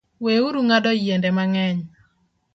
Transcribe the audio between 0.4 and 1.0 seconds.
uru ng’ado